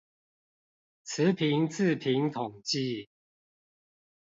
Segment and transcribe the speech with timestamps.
[1.05, 3.07] 詞頻字頻統計